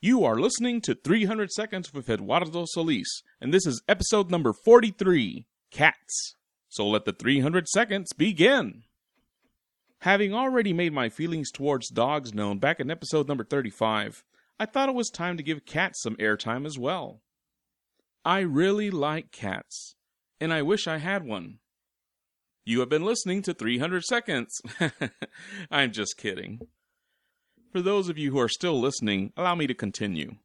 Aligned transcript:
You 0.00 0.24
are 0.24 0.38
listening 0.38 0.80
to 0.82 0.94
300 0.94 1.50
Seconds 1.50 1.92
with 1.92 2.08
Eduardo 2.08 2.66
Solis, 2.66 3.24
and 3.40 3.52
this 3.52 3.66
is 3.66 3.82
episode 3.88 4.30
number 4.30 4.52
43 4.52 5.44
Cats. 5.72 6.36
So 6.68 6.86
let 6.86 7.04
the 7.04 7.12
300 7.12 7.66
seconds 7.66 8.12
begin. 8.12 8.84
Having 10.02 10.34
already 10.34 10.72
made 10.72 10.92
my 10.92 11.08
feelings 11.08 11.50
towards 11.50 11.90
dogs 11.90 12.32
known 12.32 12.60
back 12.60 12.78
in 12.78 12.92
episode 12.92 13.26
number 13.26 13.42
35, 13.42 14.22
I 14.60 14.66
thought 14.66 14.88
it 14.88 14.94
was 14.94 15.10
time 15.10 15.36
to 15.36 15.42
give 15.42 15.66
cats 15.66 16.00
some 16.00 16.14
airtime 16.14 16.64
as 16.64 16.78
well. 16.78 17.20
I 18.24 18.40
really 18.42 18.92
like 18.92 19.32
cats, 19.32 19.96
and 20.40 20.52
I 20.52 20.62
wish 20.62 20.86
I 20.86 20.98
had 20.98 21.24
one. 21.24 21.58
You 22.64 22.78
have 22.78 22.88
been 22.88 23.04
listening 23.04 23.42
to 23.42 23.52
300 23.52 24.04
Seconds. 24.04 24.60
I'm 25.72 25.90
just 25.90 26.16
kidding. 26.16 26.60
For 27.70 27.82
those 27.82 28.08
of 28.08 28.16
you 28.16 28.30
who 28.30 28.38
are 28.38 28.48
still 28.48 28.80
listening, 28.80 29.32
allow 29.36 29.54
me 29.54 29.66
to 29.66 29.74
continue. 29.74 30.36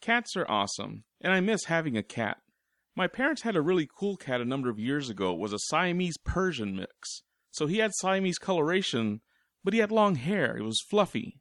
Cats 0.00 0.36
are 0.36 0.50
awesome, 0.50 1.04
and 1.20 1.32
I 1.32 1.40
miss 1.40 1.66
having 1.66 1.96
a 1.96 2.02
cat. 2.02 2.38
My 2.96 3.06
parents 3.06 3.42
had 3.42 3.54
a 3.54 3.62
really 3.62 3.88
cool 3.88 4.16
cat 4.16 4.40
a 4.40 4.44
number 4.44 4.68
of 4.68 4.78
years 4.78 5.08
ago. 5.08 5.32
It 5.32 5.38
was 5.38 5.52
a 5.52 5.58
Siamese 5.58 6.18
Persian 6.18 6.74
mix. 6.74 7.22
So 7.52 7.68
he 7.68 7.78
had 7.78 7.92
Siamese 7.94 8.38
coloration, 8.38 9.20
but 9.62 9.74
he 9.74 9.80
had 9.80 9.92
long 9.92 10.16
hair. 10.16 10.56
It 10.56 10.64
was 10.64 10.84
fluffy. 10.90 11.40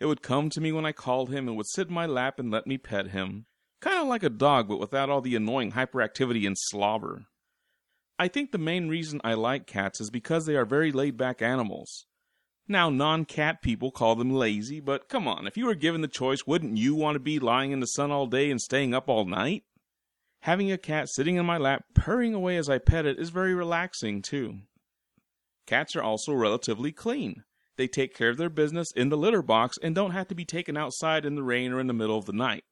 It 0.00 0.06
would 0.06 0.22
come 0.22 0.48
to 0.50 0.60
me 0.62 0.72
when 0.72 0.86
I 0.86 0.92
called 0.92 1.30
him 1.30 1.46
and 1.46 1.56
would 1.56 1.68
sit 1.68 1.88
in 1.88 1.94
my 1.94 2.06
lap 2.06 2.38
and 2.38 2.50
let 2.50 2.66
me 2.66 2.78
pet 2.78 3.08
him. 3.08 3.46
Kind 3.80 4.00
of 4.00 4.08
like 4.08 4.22
a 4.22 4.30
dog, 4.30 4.68
but 4.68 4.80
without 4.80 5.10
all 5.10 5.20
the 5.20 5.36
annoying 5.36 5.72
hyperactivity 5.72 6.46
and 6.46 6.56
slobber. 6.58 7.26
I 8.18 8.28
think 8.28 8.50
the 8.50 8.58
main 8.58 8.88
reason 8.88 9.20
I 9.22 9.34
like 9.34 9.66
cats 9.66 10.00
is 10.00 10.10
because 10.10 10.46
they 10.46 10.56
are 10.56 10.64
very 10.64 10.90
laid 10.90 11.16
back 11.18 11.42
animals. 11.42 12.06
Now, 12.70 12.90
non 12.90 13.24
cat 13.24 13.62
people 13.62 13.90
call 13.90 14.14
them 14.14 14.30
lazy, 14.30 14.78
but 14.78 15.08
come 15.08 15.26
on, 15.26 15.46
if 15.46 15.56
you 15.56 15.64
were 15.64 15.74
given 15.74 16.02
the 16.02 16.08
choice, 16.08 16.46
wouldn't 16.46 16.76
you 16.76 16.94
want 16.94 17.14
to 17.14 17.20
be 17.20 17.38
lying 17.38 17.72
in 17.72 17.80
the 17.80 17.86
sun 17.86 18.10
all 18.10 18.26
day 18.26 18.50
and 18.50 18.60
staying 18.60 18.92
up 18.92 19.08
all 19.08 19.24
night? 19.24 19.64
Having 20.42 20.70
a 20.70 20.78
cat 20.78 21.08
sitting 21.08 21.36
in 21.36 21.46
my 21.46 21.56
lap, 21.56 21.84
purring 21.94 22.34
away 22.34 22.58
as 22.58 22.68
I 22.68 22.76
pet 22.76 23.06
it, 23.06 23.18
is 23.18 23.30
very 23.30 23.54
relaxing, 23.54 24.20
too. 24.20 24.58
Cats 25.66 25.96
are 25.96 26.02
also 26.02 26.32
relatively 26.34 26.92
clean. 26.92 27.42
They 27.78 27.88
take 27.88 28.14
care 28.14 28.28
of 28.28 28.36
their 28.36 28.50
business 28.50 28.92
in 28.94 29.08
the 29.08 29.16
litter 29.16 29.42
box 29.42 29.78
and 29.82 29.94
don't 29.94 30.10
have 30.10 30.28
to 30.28 30.34
be 30.34 30.44
taken 30.44 30.76
outside 30.76 31.24
in 31.24 31.36
the 31.36 31.42
rain 31.42 31.72
or 31.72 31.80
in 31.80 31.86
the 31.86 31.94
middle 31.94 32.18
of 32.18 32.26
the 32.26 32.32
night. 32.32 32.64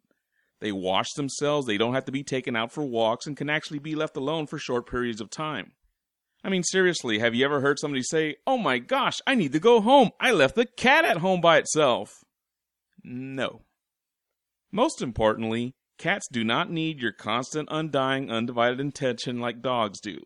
They 0.60 0.72
wash 0.72 1.12
themselves, 1.12 1.66
they 1.66 1.78
don't 1.78 1.94
have 1.94 2.06
to 2.06 2.12
be 2.12 2.22
taken 2.22 2.54
out 2.54 2.72
for 2.72 2.84
walks, 2.84 3.26
and 3.26 3.36
can 3.36 3.48
actually 3.48 3.78
be 3.78 3.94
left 3.94 4.16
alone 4.16 4.46
for 4.46 4.58
short 4.58 4.88
periods 4.88 5.20
of 5.20 5.30
time. 5.30 5.72
I 6.44 6.48
mean, 6.48 6.62
seriously, 6.62 7.18
have 7.18 7.34
you 7.34 7.44
ever 7.44 7.60
heard 7.60 7.78
somebody 7.78 8.02
say, 8.02 8.36
Oh 8.46 8.58
my 8.58 8.78
gosh, 8.78 9.20
I 9.26 9.34
need 9.34 9.52
to 9.52 9.60
go 9.60 9.80
home. 9.80 10.10
I 10.20 10.32
left 10.32 10.54
the 10.54 10.66
cat 10.66 11.04
at 11.04 11.18
home 11.18 11.40
by 11.40 11.58
itself? 11.58 12.24
No. 13.02 13.62
Most 14.70 15.00
importantly, 15.00 15.74
cats 15.98 16.26
do 16.30 16.44
not 16.44 16.70
need 16.70 17.00
your 17.00 17.12
constant, 17.12 17.68
undying, 17.70 18.30
undivided 18.30 18.80
attention 18.80 19.40
like 19.40 19.62
dogs 19.62 20.00
do. 20.00 20.18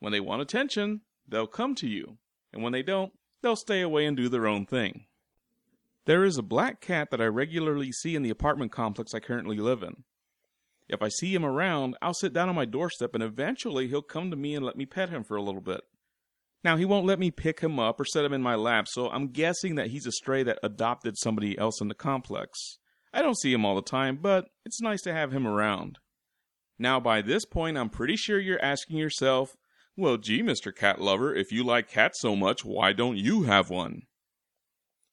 When 0.00 0.12
they 0.12 0.20
want 0.20 0.42
attention, 0.42 1.02
they'll 1.28 1.46
come 1.46 1.74
to 1.76 1.88
you. 1.88 2.18
And 2.52 2.62
when 2.62 2.72
they 2.72 2.82
don't, 2.82 3.12
they'll 3.42 3.56
stay 3.56 3.80
away 3.80 4.06
and 4.06 4.16
do 4.16 4.28
their 4.28 4.46
own 4.46 4.66
thing. 4.66 5.06
There 6.04 6.24
is 6.24 6.36
a 6.36 6.42
black 6.42 6.80
cat 6.80 7.10
that 7.10 7.20
I 7.20 7.26
regularly 7.26 7.92
see 7.92 8.16
in 8.16 8.22
the 8.22 8.30
apartment 8.30 8.72
complex 8.72 9.14
I 9.14 9.20
currently 9.20 9.58
live 9.58 9.82
in. 9.82 10.02
If 10.92 11.02
I 11.02 11.08
see 11.08 11.34
him 11.34 11.44
around, 11.44 11.96
I'll 12.02 12.12
sit 12.12 12.34
down 12.34 12.50
on 12.50 12.54
my 12.54 12.66
doorstep 12.66 13.14
and 13.14 13.22
eventually 13.22 13.88
he'll 13.88 14.02
come 14.02 14.30
to 14.30 14.36
me 14.36 14.54
and 14.54 14.64
let 14.64 14.76
me 14.76 14.84
pet 14.84 15.08
him 15.08 15.24
for 15.24 15.36
a 15.36 15.42
little 15.42 15.62
bit. 15.62 15.80
Now, 16.62 16.76
he 16.76 16.84
won't 16.84 17.06
let 17.06 17.18
me 17.18 17.30
pick 17.30 17.60
him 17.60 17.80
up 17.80 17.98
or 17.98 18.04
set 18.04 18.24
him 18.24 18.34
in 18.34 18.42
my 18.42 18.54
lap, 18.54 18.86
so 18.86 19.08
I'm 19.08 19.28
guessing 19.28 19.74
that 19.76 19.88
he's 19.88 20.06
a 20.06 20.12
stray 20.12 20.42
that 20.44 20.60
adopted 20.62 21.16
somebody 21.16 21.58
else 21.58 21.80
in 21.80 21.88
the 21.88 21.94
complex. 21.94 22.78
I 23.12 23.22
don't 23.22 23.38
see 23.38 23.52
him 23.52 23.64
all 23.64 23.74
the 23.74 23.82
time, 23.82 24.18
but 24.20 24.46
it's 24.64 24.80
nice 24.80 25.02
to 25.02 25.14
have 25.14 25.32
him 25.32 25.46
around. 25.46 25.98
Now, 26.78 27.00
by 27.00 27.22
this 27.22 27.44
point, 27.44 27.78
I'm 27.78 27.90
pretty 27.90 28.16
sure 28.16 28.38
you're 28.38 28.62
asking 28.62 28.98
yourself, 28.98 29.56
well, 29.96 30.18
gee, 30.18 30.42
Mr. 30.42 30.74
Cat 30.74 31.00
Lover, 31.00 31.34
if 31.34 31.50
you 31.50 31.64
like 31.64 31.90
cats 31.90 32.20
so 32.20 32.36
much, 32.36 32.64
why 32.64 32.92
don't 32.92 33.16
you 33.16 33.42
have 33.42 33.70
one? 33.70 34.02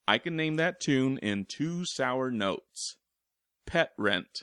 I 0.06 0.18
can 0.18 0.36
name 0.36 0.56
that 0.56 0.80
tune 0.80 1.18
in 1.18 1.46
two 1.46 1.84
sour 1.84 2.30
notes 2.30 2.96
Pet 3.66 3.90
Rent. 3.96 4.42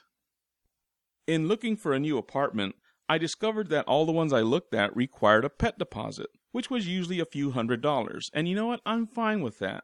In 1.27 1.49
looking 1.49 1.75
for 1.75 1.91
a 1.91 1.99
new 1.99 2.17
apartment, 2.17 2.75
I 3.09 3.17
discovered 3.17 3.69
that 3.69 3.85
all 3.85 4.05
the 4.05 4.13
ones 4.13 4.31
I 4.31 4.39
looked 4.39 4.73
at 4.73 4.95
required 4.95 5.43
a 5.43 5.49
pet 5.49 5.77
deposit, 5.77 6.27
which 6.53 6.69
was 6.69 6.87
usually 6.87 7.19
a 7.19 7.25
few 7.25 7.51
hundred 7.51 7.81
dollars. 7.81 8.29
And 8.33 8.47
you 8.47 8.55
know 8.55 8.67
what? 8.67 8.79
I'm 8.85 9.07
fine 9.07 9.41
with 9.41 9.59
that. 9.59 9.83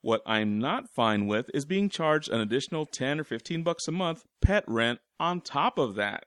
What 0.00 0.22
I'm 0.24 0.60
not 0.60 0.94
fine 0.94 1.26
with 1.26 1.50
is 1.52 1.64
being 1.64 1.88
charged 1.88 2.28
an 2.30 2.40
additional 2.40 2.86
10 2.86 3.18
or 3.18 3.24
15 3.24 3.64
bucks 3.64 3.88
a 3.88 3.92
month 3.92 4.22
pet 4.40 4.62
rent 4.68 5.00
on 5.18 5.40
top 5.40 5.76
of 5.76 5.96
that. 5.96 6.26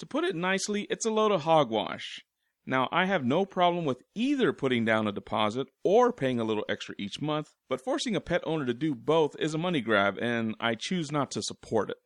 To 0.00 0.06
put 0.06 0.24
it 0.24 0.34
nicely, 0.34 0.88
it's 0.90 1.06
a 1.06 1.12
load 1.12 1.30
of 1.30 1.42
hogwash. 1.42 2.24
Now, 2.66 2.88
I 2.90 3.04
have 3.04 3.24
no 3.24 3.44
problem 3.44 3.84
with 3.84 4.02
either 4.16 4.52
putting 4.52 4.84
down 4.84 5.06
a 5.06 5.12
deposit 5.12 5.68
or 5.84 6.12
paying 6.12 6.40
a 6.40 6.44
little 6.44 6.64
extra 6.68 6.96
each 6.98 7.20
month, 7.20 7.50
but 7.68 7.84
forcing 7.84 8.16
a 8.16 8.20
pet 8.20 8.42
owner 8.44 8.66
to 8.66 8.74
do 8.74 8.96
both 8.96 9.36
is 9.38 9.54
a 9.54 9.58
money 9.58 9.80
grab, 9.80 10.18
and 10.20 10.56
I 10.58 10.74
choose 10.74 11.12
not 11.12 11.30
to 11.32 11.42
support 11.42 11.90
it. 11.90 11.98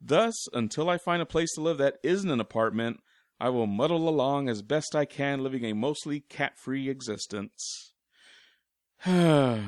Thus, 0.00 0.34
until 0.52 0.88
I 0.90 0.98
find 0.98 1.22
a 1.22 1.26
place 1.26 1.52
to 1.54 1.60
live 1.60 1.78
that 1.78 1.98
isn't 2.02 2.30
an 2.30 2.40
apartment, 2.40 3.00
I 3.40 3.48
will 3.50 3.66
muddle 3.66 4.08
along 4.08 4.48
as 4.48 4.62
best 4.62 4.94
I 4.94 5.04
can, 5.04 5.42
living 5.42 5.64
a 5.64 5.74
mostly 5.74 6.20
cat 6.20 6.58
free 6.58 6.88
existence. 6.88 7.92
this 9.04 9.62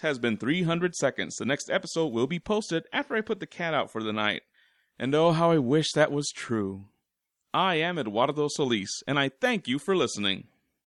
has 0.00 0.18
been 0.18 0.36
300 0.36 0.94
seconds. 0.94 1.36
The 1.36 1.44
next 1.44 1.70
episode 1.70 2.12
will 2.12 2.26
be 2.26 2.38
posted 2.38 2.84
after 2.92 3.14
I 3.14 3.20
put 3.20 3.40
the 3.40 3.46
cat 3.46 3.74
out 3.74 3.90
for 3.90 4.02
the 4.02 4.12
night. 4.12 4.42
And 4.98 5.14
oh, 5.14 5.32
how 5.32 5.50
I 5.50 5.58
wish 5.58 5.92
that 5.92 6.12
was 6.12 6.30
true. 6.30 6.86
I 7.52 7.76
am 7.76 7.98
Eduardo 7.98 8.48
Solis, 8.48 9.02
and 9.06 9.18
I 9.18 9.28
thank 9.28 9.66
you 9.66 9.78
for 9.78 9.96
listening. 9.96 10.48